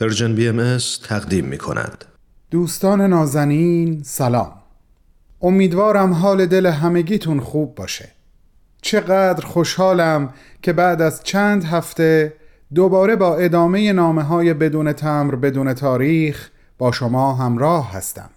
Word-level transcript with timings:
پرژن 0.00 0.34
بی 0.34 0.48
ام 0.48 0.78
تقدیم 1.08 1.44
می 1.44 1.58
کند. 1.58 2.04
دوستان 2.50 3.00
نازنین 3.00 4.02
سلام. 4.02 4.52
امیدوارم 5.42 6.12
حال 6.12 6.46
دل 6.46 6.66
همگیتون 6.66 7.40
خوب 7.40 7.74
باشه. 7.74 8.08
چقدر 8.82 9.46
خوشحالم 9.46 10.34
که 10.62 10.72
بعد 10.72 11.02
از 11.02 11.22
چند 11.22 11.64
هفته 11.64 12.32
دوباره 12.74 13.16
با 13.16 13.36
ادامه 13.36 13.92
نامه 13.92 14.22
های 14.22 14.54
بدون 14.54 14.92
تمر 14.92 15.34
بدون 15.34 15.74
تاریخ 15.74 16.50
با 16.78 16.92
شما 16.92 17.34
همراه 17.34 17.92
هستم. 17.92 18.30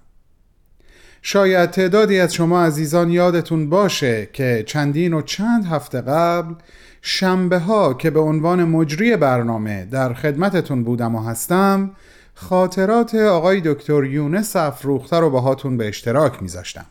شاید 1.21 1.69
تعدادی 1.69 2.19
از 2.19 2.33
شما 2.33 2.63
عزیزان 2.63 3.11
یادتون 3.11 3.69
باشه 3.69 4.29
که 4.33 4.63
چندین 4.67 5.13
و 5.13 5.21
چند 5.21 5.65
هفته 5.65 6.01
قبل 6.01 6.53
شنبه 7.01 7.59
ها 7.59 7.93
که 7.93 8.09
به 8.09 8.19
عنوان 8.19 8.63
مجری 8.63 9.17
برنامه 9.17 9.85
در 9.85 10.13
خدمتتون 10.13 10.83
بودم 10.83 11.15
و 11.15 11.23
هستم 11.23 11.91
خاطرات 12.33 13.15
آقای 13.15 13.61
دکتر 13.65 14.03
یونس 14.03 14.55
افروخته 14.55 15.19
رو 15.19 15.29
باهاتون 15.29 15.77
به 15.77 15.87
اشتراک 15.87 16.41
میذاشتم. 16.41 16.85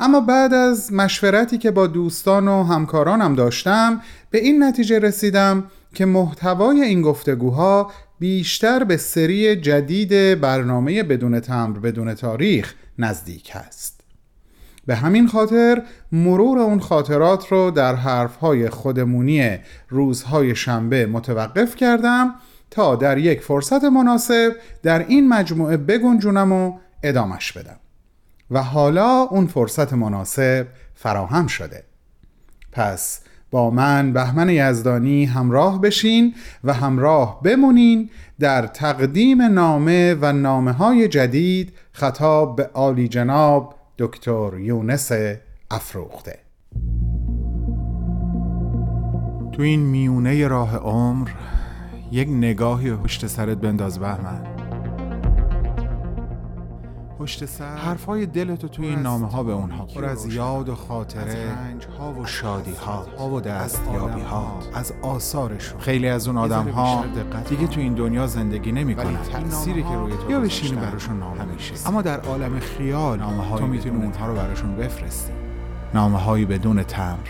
اما 0.00 0.20
بعد 0.20 0.54
از 0.54 0.92
مشورتی 0.92 1.58
که 1.58 1.70
با 1.70 1.86
دوستان 1.86 2.48
و 2.48 2.62
همکارانم 2.62 3.34
داشتم 3.34 4.00
به 4.30 4.38
این 4.38 4.62
نتیجه 4.62 4.98
رسیدم 4.98 5.64
که 5.94 6.06
محتوای 6.06 6.82
این 6.82 7.02
گفتگوها 7.02 7.92
بیشتر 8.18 8.84
به 8.84 8.96
سری 8.96 9.56
جدید 9.56 10.40
برنامه 10.40 11.02
بدون 11.02 11.40
تمر 11.40 11.78
بدون 11.78 12.14
تاریخ 12.14 12.74
نزدیک 12.98 13.52
است 13.54 13.97
به 14.88 14.96
همین 14.96 15.28
خاطر 15.28 15.82
مرور 16.12 16.58
اون 16.58 16.80
خاطرات 16.80 17.46
رو 17.52 17.70
در 17.70 17.94
حرفهای 17.94 18.70
خودمونی 18.70 19.58
روزهای 19.88 20.54
شنبه 20.54 21.06
متوقف 21.06 21.76
کردم 21.76 22.34
تا 22.70 22.96
در 22.96 23.18
یک 23.18 23.40
فرصت 23.40 23.84
مناسب 23.84 24.56
در 24.82 24.98
این 24.98 25.28
مجموعه 25.28 25.76
بگنجونم 25.76 26.52
و 26.52 26.78
ادامش 27.02 27.52
بدم. 27.52 27.76
و 28.50 28.62
حالا 28.62 29.22
اون 29.22 29.46
فرصت 29.46 29.92
مناسب 29.92 30.66
فراهم 30.94 31.46
شده. 31.46 31.84
پس 32.72 33.20
با 33.50 33.70
من 33.70 34.12
بهمن 34.12 34.50
یزدانی 34.50 35.24
همراه 35.24 35.80
بشین 35.80 36.34
و 36.64 36.72
همراه 36.72 37.42
بمونین 37.42 38.10
در 38.40 38.66
تقدیم 38.66 39.42
نامه 39.42 40.14
و 40.20 40.32
نامه 40.32 40.72
های 40.72 41.08
جدید 41.08 41.72
خطاب 41.92 42.56
به 42.56 42.70
عالی 42.74 43.08
جناب 43.08 43.77
دکتر 43.98 44.58
یونس 44.58 45.12
افروخته. 45.70 46.38
تو 49.52 49.62
این 49.62 49.80
میونه 49.80 50.48
راه 50.48 50.76
عمر 50.76 51.30
یک 52.12 52.28
نگاهی 52.28 52.96
پشت 52.96 53.26
سرت 53.26 53.58
بنداز 53.58 53.98
بهمن. 53.98 54.57
پشت 57.28 57.44
سر. 57.44 58.24
دلتو 58.34 58.68
توی 58.68 58.86
این 58.86 58.98
نامه 58.98 59.30
ها 59.30 59.42
به 59.42 59.52
اونها 59.52 59.84
پر 59.84 60.04
از 60.04 60.34
یاد 60.34 60.68
و 60.68 60.74
خاطره 60.74 61.56
ها 61.98 62.12
و 62.12 62.26
شادی 62.26 62.74
ها 63.18 63.28
و 63.30 63.40
دستیابی 63.40 64.20
ها 64.20 64.58
از 64.74 64.92
آثارشون. 65.02 65.80
خیلی 65.80 66.08
از 66.08 66.28
اون 66.28 66.36
آدم 66.38 66.68
ها 66.68 67.04
دیگه 67.48 67.66
تو 67.66 67.80
این 67.80 67.94
دنیا 67.94 68.26
زندگی 68.26 68.72
نمی‌کنن 68.72 69.22
تأثیری 69.22 69.82
که 69.82 69.94
روی 69.94 70.12
تو 70.16 70.30
یا 70.30 70.40
بشینی 70.40 70.76
براشون 70.76 71.18
نامه 71.18 71.44
میشه 71.44 71.74
اما 71.86 72.02
در 72.02 72.20
عالم 72.20 72.60
خیال 72.60 73.18
نامه 73.18 73.58
تو 73.58 73.66
می‌تونی 73.66 74.04
اونها 74.04 74.26
رو 74.26 74.34
براشون 74.34 74.76
بفرستی 74.76 75.32
نامه 75.94 76.18
هایی 76.18 76.44
بدون 76.44 76.82
تمر 76.82 77.28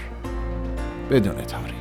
بدون 1.11 1.35
تاریخ. 1.35 1.78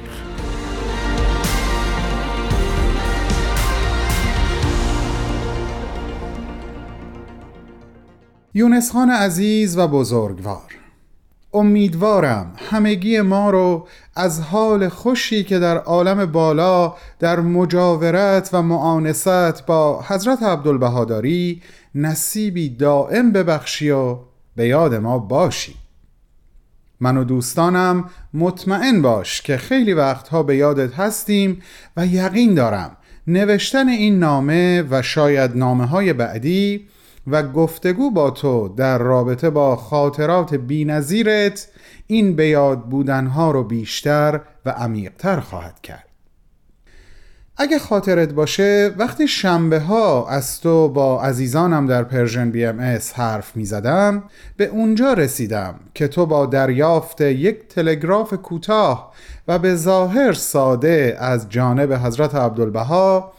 یونس 8.58 8.92
خان 8.92 9.10
عزیز 9.10 9.78
و 9.78 9.88
بزرگوار. 9.88 10.76
امیدوارم 11.54 12.54
همگی 12.70 13.22
ما 13.22 13.50
رو 13.50 13.88
از 14.16 14.42
حال 14.42 14.90
خوشی 14.90 15.44
که 15.44 15.60
در 15.60 15.78
عالم 15.78 16.26
بالا 16.26 16.96
در 17.20 17.40
مجاورت 17.40 18.50
و 18.54 18.62
معانست 18.62 19.66
با 19.66 20.02
حضرت 20.08 20.44
عبدالبهاداری 20.44 21.62
نصیبی 21.96 22.70
دائم 22.70 23.32
ببخشی 23.32 23.90
و 23.90 24.18
به 24.56 24.68
یاد 24.68 24.96
ما 24.96 25.20
باشی. 25.20 25.76
من 27.00 27.18
و 27.18 27.24
دوستانم 27.24 28.10
مطمئن 28.34 29.02
باش 29.02 29.42
که 29.42 29.58
خیلی 29.58 29.94
وقتها 29.94 30.44
به 30.44 30.56
یادت 30.56 30.94
هستیم 30.94 31.62
و 31.98 32.06
یقین 32.06 32.54
دارم 32.54 32.98
نوشتن 33.28 33.90
این 33.90 34.20
نامه 34.20 34.84
و 34.90 35.02
شاید 35.02 35.58
نامه 35.58 35.86
های 35.86 36.14
بعدی 36.14 36.88
و 37.28 37.44
گفتگو 37.44 38.12
با 38.12 38.32
تو 38.32 38.68
در 38.68 38.98
رابطه 38.98 39.50
با 39.50 39.76
خاطرات 39.76 40.56
بینظیرت 40.56 41.68
این 42.08 42.36
به 42.36 42.48
یاد 42.48 42.82
بودنها 42.82 43.52
رو 43.52 43.64
بیشتر 43.64 44.42
و 44.66 44.70
عمیقتر 44.70 45.40
خواهد 45.40 45.82
کرد. 45.82 46.08
اگه 47.60 47.80
خاطرت 47.80 48.34
باشه 48.34 48.94
وقتی 48.98 49.28
شنبه 49.28 49.80
ها 49.80 50.30
از 50.30 50.62
تو 50.62 50.90
با 50.90 51.22
عزیزانم 51.22 51.88
در 51.88 52.04
Persian 52.04 52.52
BMS 52.52 53.14
حرف 53.14 53.56
می 53.56 53.66
زدم 53.66 54.24
به 54.58 54.66
اونجا 54.66 55.14
رسیدم 55.14 55.76
که 55.94 56.08
تو 56.08 56.26
با 56.26 56.46
دریافت 56.46 57.22
یک 57.22 57.68
تلگراف 57.68 58.34
کوتاه 58.34 59.14
و 59.48 59.60
به 59.60 59.76
ظاهر 59.76 60.34
ساده 60.34 61.18
از 61.20 61.50
جانب 61.50 61.94
حضرت 61.94 62.36
عبدالبها 62.36 63.34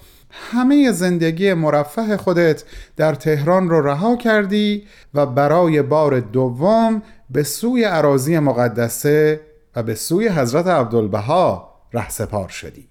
همه 0.50 0.93
زندگی 0.93 1.54
مرفه 1.54 2.16
خودت 2.16 2.65
در 2.97 3.15
تهران 3.15 3.71
رو 3.71 3.87
رها 3.87 4.16
کردی 4.16 4.87
و 5.15 5.26
برای 5.26 5.82
بار 5.82 6.21
دوم 6.21 7.03
به 7.31 7.43
سوی 7.43 7.84
اراضی 7.84 8.39
مقدسه 8.38 9.41
و 9.77 9.82
به 9.82 9.94
سوی 9.94 10.28
حضرت 10.28 10.66
عبدالبها 10.66 11.75
رهسپار 11.93 12.48
شدی. 12.48 12.88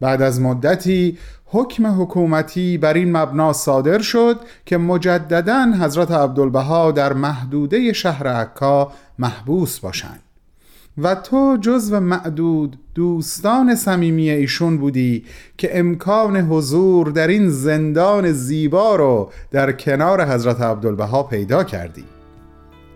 بعد 0.00 0.22
از 0.22 0.40
مدتی 0.40 1.18
حکم 1.46 2.02
حکومتی 2.02 2.78
بر 2.78 2.94
این 2.94 3.16
مبنا 3.16 3.52
صادر 3.52 3.98
شد 3.98 4.40
که 4.66 4.76
مجددا 4.76 5.72
حضرت 5.80 6.10
عبدالبها 6.10 6.92
در 6.92 7.12
محدوده 7.12 7.92
شهر 7.92 8.28
عکا 8.28 8.92
محبوس 9.18 9.80
باشند. 9.80 10.22
و 10.98 11.14
تو 11.14 11.58
جزو 11.60 12.00
معدود 12.00 12.78
دوستان 12.94 13.74
صمیمی 13.74 14.30
ایشون 14.30 14.78
بودی 14.78 15.24
که 15.56 15.78
امکان 15.78 16.36
حضور 16.36 17.10
در 17.10 17.28
این 17.28 17.48
زندان 17.50 18.32
زیبا 18.32 18.96
رو 18.96 19.30
در 19.50 19.72
کنار 19.72 20.24
حضرت 20.24 20.60
عبدالبها 20.60 21.22
پیدا 21.22 21.64
کردی. 21.64 22.04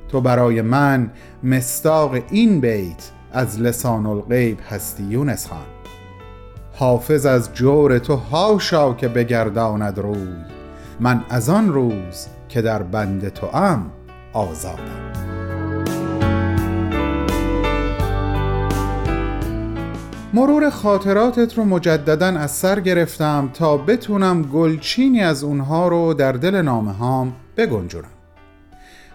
تو 0.09 0.21
برای 0.21 0.63
من 0.63 1.11
مستاق 1.45 2.15
این 2.31 2.61
بیت 2.61 3.11
از 3.33 3.61
لسان 3.61 4.07
الغیب 4.07 4.59
هستی 4.71 5.03
یونس 5.03 5.47
خان. 5.47 5.59
حافظ 6.73 7.27
از 7.27 7.55
جور 7.55 7.99
تو 7.99 8.17
هاشا 8.17 8.95
که 8.95 9.09
بگرداند 9.09 9.99
روی. 9.99 10.29
من 11.01 11.25
از 11.29 11.49
آن 11.49 11.73
روز 11.73 12.27
که 12.49 12.63
در 12.63 12.83
بند 12.83 13.29
تو 13.29 13.47
ام 13.57 13.91
آزادم. 14.33 15.30
مرور 20.33 20.71
خاطراتت 20.71 21.59
رو 21.59 21.65
مجددا 21.65 22.27
از 22.27 22.51
سر 22.51 22.81
گرفتم 22.81 23.51
تا 23.55 23.77
بتونم 23.77 24.43
گلچینی 24.43 25.21
از 25.21 25.45
اونها 25.45 25.89
رو 25.89 26.15
در 26.15 26.33
دل 26.33 26.63
نامه 26.63 26.93
هام 26.93 27.33
بگنجونم. 27.57 28.09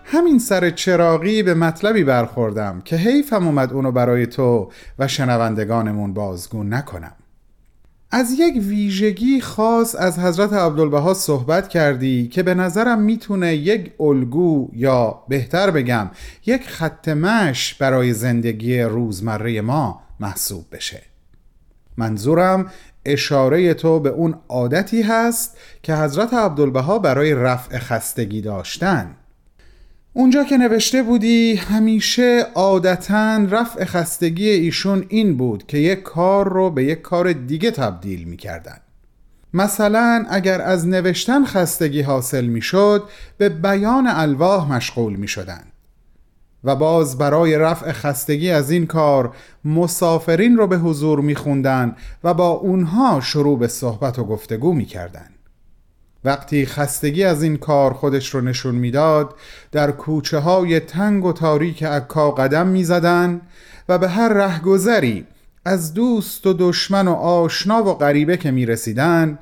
همین 0.03 0.39
سر 0.39 0.69
چراقی 0.69 1.43
به 1.43 1.53
مطلبی 1.53 2.03
برخوردم 2.03 2.81
که 2.85 2.95
حیفم 2.95 3.45
اومد 3.45 3.73
اونو 3.73 3.91
برای 3.91 4.27
تو 4.27 4.71
و 4.99 5.07
شنوندگانمون 5.07 6.13
بازگو 6.13 6.63
نکنم. 6.63 7.15
از 8.11 8.31
یک 8.39 8.55
ویژگی 8.63 9.41
خاص 9.41 9.95
از 9.95 10.19
حضرت 10.19 10.53
عبدالبها 10.53 11.13
صحبت 11.13 11.67
کردی 11.67 12.27
که 12.27 12.43
به 12.43 12.53
نظرم 12.53 13.01
می‌تونه 13.01 13.55
یک 13.55 13.91
الگو 13.99 14.69
یا 14.73 15.23
بهتر 15.29 15.71
بگم 15.71 16.11
یک 16.45 16.67
خط 16.67 17.09
مش 17.09 17.73
برای 17.73 18.13
زندگی 18.13 18.81
روزمره 18.81 19.61
ما 19.61 20.01
محسوب 20.19 20.65
بشه. 20.71 21.14
منظورم 21.97 22.71
اشاره 23.05 23.73
تو 23.73 23.99
به 23.99 24.09
اون 24.09 24.35
عادتی 24.49 25.01
هست 25.01 25.57
که 25.83 25.95
حضرت 25.95 26.33
عبدالبها 26.33 26.99
برای 26.99 27.33
رفع 27.33 27.77
خستگی 27.77 28.41
داشتن 28.41 29.15
اونجا 30.13 30.43
که 30.43 30.57
نوشته 30.57 31.03
بودی 31.03 31.55
همیشه 31.55 32.45
عادتا 32.55 33.47
رفع 33.49 33.85
خستگی 33.85 34.49
ایشون 34.49 35.05
این 35.09 35.37
بود 35.37 35.67
که 35.67 35.77
یک 35.77 36.03
کار 36.03 36.53
رو 36.53 36.69
به 36.69 36.83
یک 36.83 37.01
کار 37.01 37.33
دیگه 37.33 37.71
تبدیل 37.71 38.23
می‌کردن 38.23 38.77
مثلا 39.53 40.25
اگر 40.29 40.61
از 40.61 40.87
نوشتن 40.87 41.45
خستگی 41.45 42.01
حاصل 42.01 42.45
می‌شد 42.45 43.03
به 43.37 43.49
بیان 43.49 44.07
الواح 44.07 44.71
مشغول 44.71 45.15
می 45.15 45.27
شدن. 45.27 45.63
و 46.65 46.75
باز 46.75 47.17
برای 47.17 47.57
رفع 47.57 47.91
خستگی 47.91 48.51
از 48.51 48.71
این 48.71 48.85
کار 48.85 49.35
مسافرین 49.65 50.57
رو 50.57 50.67
به 50.67 50.77
حضور 50.77 51.19
میخوندن 51.19 51.95
و 52.23 52.33
با 52.33 52.47
اونها 52.47 53.21
شروع 53.21 53.59
به 53.59 53.67
صحبت 53.67 54.19
و 54.19 54.23
گفتگو 54.23 54.73
می‌کردن 54.73 55.29
وقتی 56.23 56.65
خستگی 56.65 57.23
از 57.23 57.43
این 57.43 57.57
کار 57.57 57.93
خودش 57.93 58.29
رو 58.29 58.41
نشون 58.41 58.75
می‌داد 58.75 59.35
در 59.71 59.91
کوچه 59.91 60.39
های 60.39 60.79
تنگ 60.79 61.25
و 61.25 61.33
تاریک 61.33 61.83
عکا 61.83 62.31
قدم 62.31 62.67
می‌زدن 62.67 63.41
و 63.89 63.97
به 63.97 64.09
هر 64.09 64.33
رهگذری 64.33 65.25
از 65.65 65.93
دوست 65.93 66.47
و 66.47 66.53
دشمن 66.53 67.07
و 67.07 67.13
آشنا 67.13 67.83
و 67.83 67.93
غریبه 67.93 68.37
که 68.37 68.51
می‌رسیدن 68.51 69.39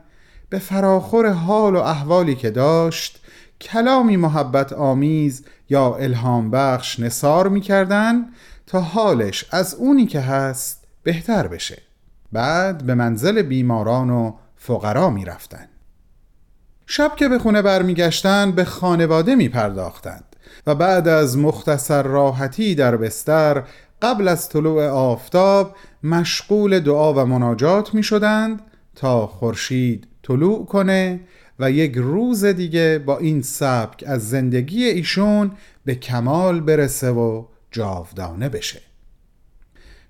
به 0.49 0.59
فراخور 0.59 1.29
حال 1.29 1.75
و 1.75 1.79
احوالی 1.79 2.35
که 2.35 2.49
داشت 2.49 3.22
کلامی 3.63 4.17
محبت 4.17 4.73
آمیز 4.73 5.45
یا 5.69 5.95
الهام 5.95 6.51
بخش 6.51 6.99
نصار 6.99 7.49
می‌کردن 7.49 8.25
تا 8.67 8.81
حالش 8.81 9.45
از 9.51 9.75
اونی 9.75 10.05
که 10.05 10.19
هست 10.19 10.83
بهتر 11.03 11.47
بشه. 11.47 11.81
بعد 12.31 12.83
به 12.83 12.95
منزل 12.95 13.41
بیماران 13.41 14.09
و 14.09 14.33
فقرا 14.57 15.09
می‌رفتن. 15.09 15.65
شب 16.85 17.15
که 17.15 17.27
به 17.27 17.39
خونه 17.39 17.61
برمیگشتن 17.61 18.51
به 18.51 18.65
خانواده 18.65 19.35
می 19.35 19.49
پرداختند 19.49 20.35
و 20.67 20.75
بعد 20.75 21.07
از 21.07 21.37
مختصر 21.37 22.03
راحتی 22.03 22.75
در 22.75 22.97
بستر 22.97 23.63
قبل 24.01 24.27
از 24.27 24.49
طلوع 24.49 24.87
آفتاب 24.87 25.75
مشغول 26.03 26.79
دعا 26.79 27.13
و 27.13 27.25
مناجات 27.25 27.93
می 27.93 28.03
شدند 28.03 28.61
تا 28.95 29.27
خورشید 29.27 30.07
طلوع 30.23 30.65
کنه 30.65 31.19
و 31.59 31.71
یک 31.71 31.93
روز 31.95 32.45
دیگه 32.45 33.03
با 33.05 33.17
این 33.17 33.41
سبک 33.41 34.03
از 34.07 34.29
زندگی 34.29 34.85
ایشون 34.85 35.51
به 35.85 35.95
کمال 35.95 36.61
برسه 36.61 37.11
و 37.11 37.45
جاودانه 37.71 38.49
بشه. 38.49 38.81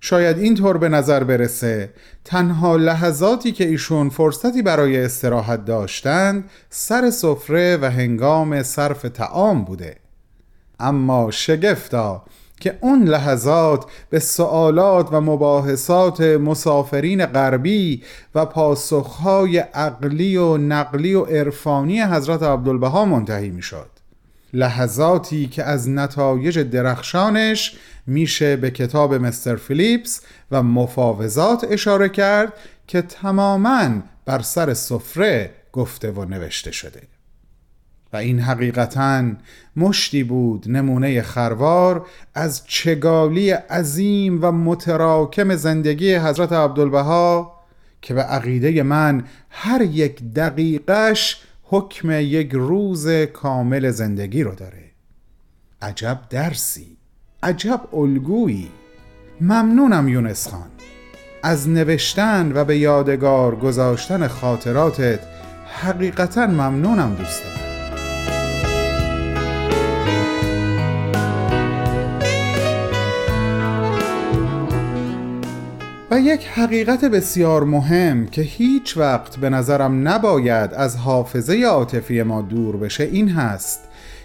شاید 0.05 0.37
اینطور 0.37 0.77
به 0.77 0.89
نظر 0.89 1.23
برسه 1.23 1.93
تنها 2.25 2.75
لحظاتی 2.75 3.51
که 3.51 3.67
ایشون 3.67 4.09
فرصتی 4.09 4.61
برای 4.61 5.05
استراحت 5.05 5.65
داشتند 5.65 6.49
سر 6.69 7.09
سفره 7.09 7.77
و 7.81 7.85
هنگام 7.85 8.63
صرف 8.63 9.01
تعام 9.01 9.63
بوده. 9.63 9.95
اما 10.79 11.31
شگفتا 11.31 12.25
که 12.63 12.77
اون 12.81 13.03
لحظات 13.03 13.85
به 14.09 14.19
سوالات 14.19 15.09
و 15.11 15.21
مباحثات 15.21 16.21
مسافرین 16.21 17.25
غربی 17.25 18.03
و 18.35 18.45
پاسخهای 18.45 19.57
عقلی 19.57 20.37
و 20.37 20.57
نقلی 20.57 21.13
و 21.13 21.23
عرفانی 21.23 22.01
حضرت 22.01 22.43
عبدالبها 22.43 23.05
منتهی 23.05 23.49
می 23.49 23.61
شد 23.61 23.89
لحظاتی 24.53 25.47
که 25.47 25.63
از 25.63 25.89
نتایج 25.89 26.59
درخشانش 26.59 27.75
میشه 28.07 28.55
به 28.55 28.71
کتاب 28.71 29.13
مستر 29.13 29.55
فیلیپس 29.55 30.21
و 30.51 30.63
مفاوضات 30.63 31.67
اشاره 31.69 32.09
کرد 32.09 32.53
که 32.87 33.01
تماما 33.01 33.89
بر 34.25 34.41
سر 34.41 34.73
سفره 34.73 35.51
گفته 35.71 36.11
و 36.11 36.25
نوشته 36.25 36.71
شده. 36.71 37.01
و 38.13 38.17
این 38.17 38.39
حقیقتا 38.39 39.23
مشتی 39.75 40.23
بود 40.23 40.65
نمونه 40.69 41.21
خروار 41.21 42.05
از 42.33 42.63
چگالی 42.67 43.51
عظیم 43.51 44.39
و 44.41 44.51
متراکم 44.51 45.55
زندگی 45.55 46.15
حضرت 46.15 46.51
عبدالبها 46.51 47.53
که 48.01 48.13
به 48.13 48.21
عقیده 48.21 48.83
من 48.83 49.23
هر 49.49 49.81
یک 49.81 50.33
دقیقش 50.35 51.41
حکم 51.63 52.11
یک 52.11 52.49
روز 52.51 53.07
کامل 53.09 53.89
زندگی 53.89 54.43
رو 54.43 54.55
داره. 54.55 54.83
عجب 55.81 56.19
درسی 56.29 56.97
عجب 57.43 57.81
الگویی. 57.93 58.69
ممنونم 59.41 60.07
یونس 60.07 60.47
خان. 60.47 60.69
از 61.43 61.69
نوشتن 61.69 62.51
و 62.55 62.63
به 62.63 62.77
یادگار 62.77 63.55
گذاشتن 63.55 64.27
خاطراتت 64.27 65.19
حقیقتا 65.81 66.47
ممنونم 66.47 67.15
دوستم 67.15 67.72
و 76.13 76.19
یک 76.19 76.47
حقیقت 76.47 77.05
بسیار 77.05 77.63
مهم 77.63 78.27
که 78.27 78.41
هیچ 78.41 78.97
وقت 78.97 79.37
به 79.37 79.49
نظرم 79.49 80.07
نباید 80.07 80.73
از 80.73 80.97
حافظه 80.97 81.63
عاطفی 81.63 82.23
ما 82.23 82.41
دور 82.41 82.77
بشه 82.77 83.03
این 83.03 83.29
هست 83.29 83.79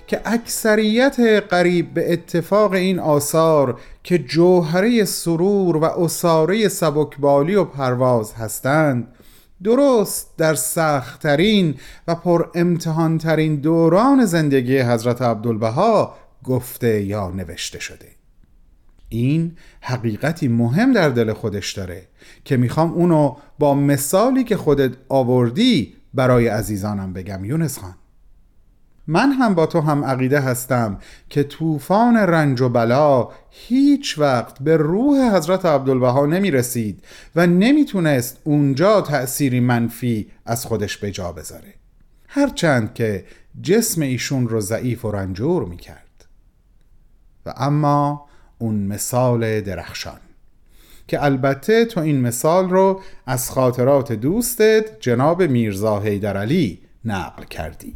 که 0.07 0.21
اکثریت 0.25 1.21
قریب 1.51 1.95
به 1.95 2.13
اتفاق 2.13 2.73
این 2.73 2.99
آثار 2.99 3.81
که 4.03 4.19
جوهره 4.19 5.05
سرور 5.05 5.77
و 5.77 5.85
اساره 5.85 6.69
سبکبالی 6.69 7.55
و 7.55 7.65
پرواز 7.65 8.35
هستند 8.35 9.09
درست 9.65 10.31
در 10.37 10.55
سختترین 10.55 11.75
و 12.09 12.15
پر 12.15 12.47
امتحانترین 12.55 13.57
دوران 13.57 14.25
زندگی 14.25 14.79
حضرت 14.79 15.23
عبدالبها 15.23 16.15
گفته 16.45 17.03
یا 17.03 17.29
نوشته 17.31 17.81
شده. 17.81 18.18
این 19.09 19.57
حقیقتی 19.81 20.49
مهم 20.49 20.93
در 20.93 21.09
دل 21.09 21.33
خودش 21.33 21.73
داره 21.73 22.03
که 22.45 22.57
می‌خوام 22.57 22.93
اونو 22.93 23.37
با 23.59 23.75
مثالی 23.75 24.45
که 24.45 24.57
خودت 24.57 24.93
آوردی 25.09 25.95
برای 26.15 26.49
عزیزانم 26.49 27.13
بگم. 27.13 27.45
یونس 27.45 27.79
خان 27.79 27.95
من 29.07 29.33
هم 29.33 29.55
با 29.55 29.67
تو 29.67 29.81
هم 29.81 30.05
عقیده 30.05 30.41
هستم 30.41 30.99
که 31.29 31.43
طوفان 31.43 32.17
رنج 32.17 32.61
و 32.61 32.69
بلا 32.69 33.29
هیچ 33.51 34.19
وقت 34.19 34.63
به 34.63 34.77
روح 34.77 35.37
حضرت 35.37 35.67
عبدالبها 35.67 36.27
نمی 36.27 36.51
رسید 36.51 37.05
و 37.37 37.47
نمی‌تونست 37.47 38.39
اونجا 38.45 39.01
تأثیری 39.01 39.61
منفی 39.61 40.31
از 40.47 40.67
خودش 40.67 40.97
به 40.97 41.11
جا 41.11 41.33
بذاره. 41.33 41.75
هرچند 42.29 42.95
که 42.95 43.25
جسم 43.63 44.03
ایشون 44.03 44.49
رو 44.49 44.61
ضعیف 44.61 45.05
و 45.05 45.11
رنجور 45.11 45.65
می 45.65 45.77
کرد 45.77 46.27
و 47.47 47.55
اما 47.57 48.28
اون 48.59 48.75
مثال 48.75 49.61
درخشان. 49.61 50.21
که 51.09 51.25
البته 51.25 51.85
تو 51.85 52.01
این 52.01 52.21
مثال 52.21 52.71
رو 52.71 53.01
از 53.27 53.51
خاطرات 53.51 54.13
دوستت 54.13 55.01
جناب 55.01 55.43
میرزا 55.43 56.01
حیدر 56.01 56.37
علی 56.37 56.79
نقل 57.05 57.45
کردی. 57.45 57.95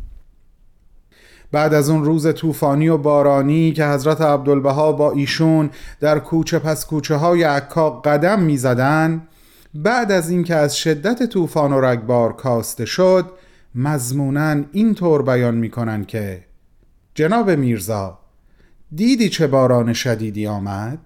بعد 1.52 1.74
از 1.74 1.90
اون 1.90 2.04
روز 2.04 2.34
طوفانی 2.34 2.88
و 2.88 2.98
بارانی 2.98 3.72
که 3.72 3.86
حضرت 3.86 4.20
عبدالبها 4.20 4.92
با 4.92 5.12
ایشون 5.12 5.70
در 6.00 6.18
کوچه 6.18 6.58
پس 6.58 6.86
کوچه 6.86 7.14
های 7.14 7.42
عکا 7.42 7.90
قدم 7.90 8.40
می 8.40 8.56
زدن 8.56 9.22
بعد 9.74 10.12
از 10.12 10.30
اینکه 10.30 10.54
از 10.54 10.76
شدت 10.76 11.22
طوفان 11.22 11.72
و 11.72 11.80
رگبار 11.80 12.32
کاسته 12.32 12.84
شد 12.84 13.30
مضمونا 13.74 14.64
اینطور 14.72 15.22
بیان 15.22 15.54
می‌کنن 15.54 16.04
که 16.04 16.44
جناب 17.14 17.50
میرزا 17.50 18.18
دیدی 18.94 19.28
چه 19.28 19.46
باران 19.46 19.92
شدیدی 19.92 20.46
آمد؟ 20.46 20.98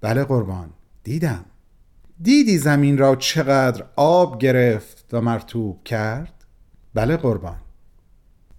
بله 0.00 0.24
قربان 0.24 0.70
دیدم. 1.04 1.44
دیدی 2.22 2.58
زمین 2.58 2.98
را 2.98 3.16
چقدر 3.16 3.84
آب 3.96 4.38
گرفت 4.38 5.06
و 5.12 5.20
مرتوب 5.20 5.84
کرد؟ 5.84 6.32
بله 6.94 7.16
قربان. 7.16 7.56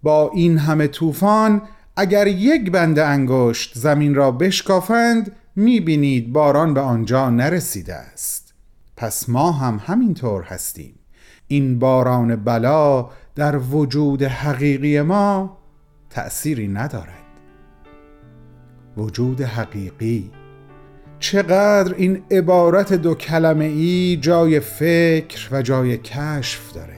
با 0.03 0.32
این 0.34 0.58
همه 0.58 0.88
طوفان 0.88 1.62
اگر 1.96 2.27
یک 2.27 2.72
بند 2.72 3.00
انگشت 3.00 3.77
زمین 3.77 4.15
را 4.15 4.32
بشکافند 4.32 5.32
می‌بینید 5.55 6.34
باران 6.34 6.74
به 6.74 6.82
آنجا 6.82 7.29
نرسیده 7.29 7.96
است. 7.96 8.53
پس 8.98 9.29
ما 9.29 9.51
هم 9.51 9.82
همینطور 9.86 10.43
هستیم. 10.43 10.96
این 11.48 11.79
باران 11.79 12.36
بلا 12.36 13.10
در 13.36 13.58
وجود 13.58 14.24
حقیقی 14.24 15.01
ما 15.01 15.58
تأثیری 16.10 16.67
ندارد. 16.67 17.23
وجود 18.98 19.42
حقیقی. 19.42 20.32
چقدر 21.20 21.94
این 21.98 22.22
عبارت 22.32 22.94
دو 22.94 23.16
کلمه 23.16 23.66
ای 23.66 24.18
جای 24.22 24.60
فکر 24.60 25.50
و 25.52 25.62
جای 25.62 25.98
کشف 25.98 26.74
داره. 26.74 26.98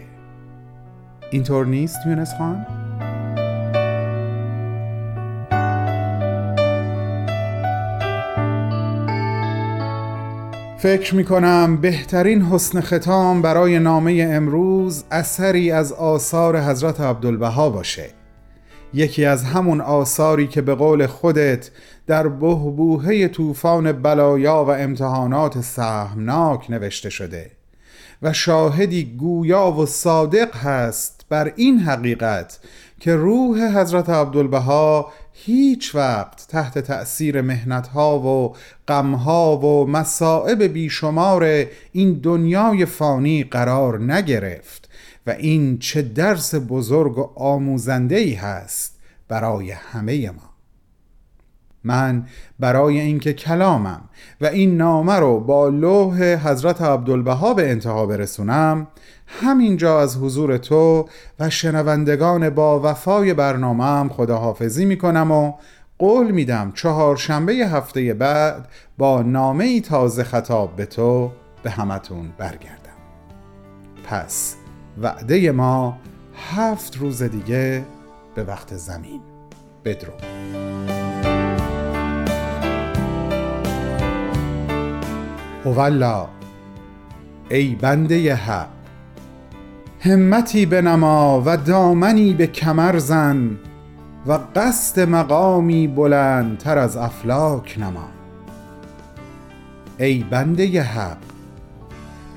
اینطور 1.32 1.66
نیست 1.66 1.98
یونس 2.08 2.34
خان؟ 2.38 2.66
فکر 10.78 11.16
می 11.16 11.24
کنم 11.24 11.78
بهترین 11.78 12.42
حسن 12.42 12.82
ختام 12.82 13.42
برای 13.42 13.80
نامه 13.80 14.28
امروز 14.32 15.04
اثری 15.12 15.72
از 15.72 15.94
آثار 15.94 16.60
حضرت 16.62 17.02
عبدالبها 17.02 17.70
باشه. 17.70 18.15
یکی 18.96 19.26
از 19.26 19.44
همون 19.44 19.82
آثاری 19.82 20.48
که 20.48 20.62
به 20.62 20.76
قول 20.76 21.08
خودت 21.08 21.70
در 22.08 22.28
بهبوهه 22.28 23.28
طوفان 23.28 23.92
بلایا 23.92 24.66
و 24.66 24.70
امتحانات 24.70 25.62
سهمناک 25.62 26.72
نوشته 26.72 27.10
شده 27.10 27.52
و 28.22 28.34
شاهدی 28.34 29.16
گویا 29.18 29.72
و 29.72 29.86
صادق 29.86 30.56
هست 30.56 31.26
بر 31.30 31.54
این 31.56 31.80
حقیقت 31.80 32.60
که 33.00 33.16
روح 33.16 33.80
حضرت 33.80 34.10
عبدالبها 34.10 35.12
هیچ 35.34 35.96
وقت 35.96 36.48
تحت 36.48 36.80
تأثیر 36.80 37.42
مهنتها 37.42 38.20
و 38.20 38.56
غمها 38.88 39.58
و 39.58 39.88
مصائب 39.88 40.64
بیشمار 40.64 41.66
این 41.92 42.14
دنیای 42.14 42.86
فانی 42.86 43.44
قرار 43.44 44.00
نگرفت. 44.00 44.90
و 45.28 45.30
این 45.30 45.78
چه 45.80 46.02
درس 46.02 46.56
بزرگ 46.56 47.18
و 47.18 47.32
آموزنده 47.36 48.16
ای 48.16 48.34
هست 48.34 49.00
برای 49.28 49.72
همه 49.72 50.32
ما. 50.32 50.56
من 51.84 52.26
برای 52.60 53.00
اینکه 53.00 53.34
کلامم 53.34 54.02
و 54.42 54.46
این 54.46 54.78
نامه 54.78 55.14
رو 55.14 55.40
با 55.40 55.70
لوح 55.70 56.24
حضرت 56.24 56.82
عبدالبها 56.82 57.54
به 57.54 57.72
انتها 57.72 58.06
برسونم 58.06 58.88
همینجا 59.28 60.02
از 60.02 60.18
حضور 60.18 60.58
تو 60.58 61.10
و 61.40 61.50
شنوندگان 61.50 62.50
با 62.50 62.80
وفای 62.84 63.34
برنامهم 63.34 64.10
خداحافظی 64.10 64.86
می‌کنم 64.86 65.32
و 65.32 65.54
قول 66.00 66.32
میدم 66.32 66.72
چهارشنبه 66.76 67.54
هفته 67.54 68.14
بعد 68.14 68.68
با 68.98 69.22
نامه 69.22 69.64
ای 69.64 69.82
تازه 69.82 70.24
خطاب 70.24 70.76
به 70.76 70.86
تو 70.86 71.32
به 71.64 71.70
همتون 71.70 72.30
برگردم. 72.38 72.96
پس 74.04 74.56
وعده 75.02 75.52
ما 75.52 75.98
هفت 76.56 76.98
روز 76.98 77.24
دیگه 77.24 77.86
به 78.36 78.44
وقت 78.44 78.76
زمین. 78.76 79.22
بدرو 79.86 80.14
هولا 85.66 86.28
ای 87.50 87.76
بنده 87.76 88.36
حق 88.36 88.68
همتی 90.00 90.66
بنما 90.66 91.44
و 91.46 91.58
دامنی 91.58 92.34
به 92.34 92.48
کمر 92.48 92.98
زن 92.98 93.58
و 94.26 94.40
قصد 94.56 95.10
مقامی 95.10 95.88
بلندتر 95.88 96.78
از 96.78 96.98
افلاک 96.98 97.76
نما. 97.80 98.10
ای 99.98 100.24
بنده 100.24 100.82
حق 100.82 101.18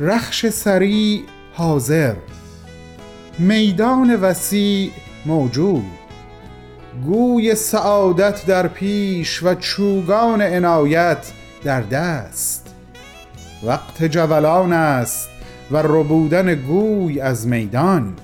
رخش 0.01 0.47
سریع 0.47 1.23
حاضر 1.55 2.15
میدان 3.39 4.17
وسیع 4.17 4.91
موجود. 5.27 5.85
گوی 7.07 7.55
سعادت 7.55 8.47
در 8.47 8.69
پیش 8.69 9.43
و 9.43 9.55
چوگان 9.55 10.43
عنایت 10.43 11.33
در 11.65 11.81
دست. 11.81 12.75
وقت 13.65 14.05
جولان 14.05 14.73
است 14.73 15.29
و 15.71 15.77
ربودن 15.77 16.55
گوی 16.55 17.21
از 17.21 17.47
میدان. 17.47 18.15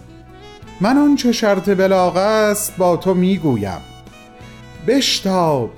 من 0.81 0.99
آنچه 0.99 1.33
شرط 1.33 1.71
بلاغ 1.71 2.17
است 2.17 2.77
با 2.77 2.97
تو 2.97 3.15
می‌گویم. 3.15 3.81
بشتاب 4.87 5.71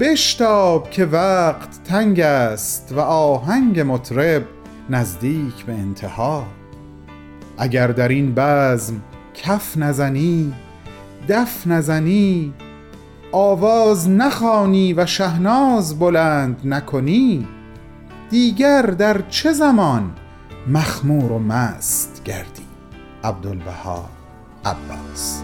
بشتاب 0.00 0.90
که 0.90 1.04
وقت 1.04 1.84
تنگ 1.84 2.20
است 2.20 2.92
و 2.96 3.00
آهنگ 3.00 3.80
مطرب 3.80 4.42
نزدیک 4.90 5.64
به 5.66 5.72
انتها. 5.72 6.46
اگر 7.58 7.86
در 7.86 8.08
این 8.08 8.32
بزم 8.36 8.94
کف 9.34 9.76
نزنی 9.76 10.52
دف 11.28 11.66
نزنی 11.66 12.54
آواز 13.32 14.10
نخوانی 14.10 14.92
و 14.92 15.06
شهناز 15.06 15.98
بلند 15.98 16.60
نکنی 16.64 17.48
دیگر 18.30 18.82
در 18.82 19.20
چه 19.28 19.52
زمان 19.52 20.12
مخمور 20.68 21.32
و 21.32 21.38
مست 21.38 22.22
گردی؟ 22.24 22.66
عبدالبها 23.24 24.08
عباس 24.64 25.42